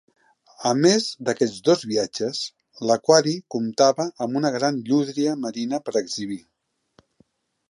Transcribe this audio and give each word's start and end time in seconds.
A 0.67 0.69
més 0.85 1.09
d'aquests 1.27 1.59
dos 1.69 1.83
viatges, 1.91 2.41
l'aquari 2.93 3.35
comptava 3.57 4.09
amb 4.27 4.43
una 4.43 4.53
gran 4.57 4.83
llúdria 4.89 5.37
marina 5.47 5.83
per 5.87 5.99
exhibir. 6.05 6.45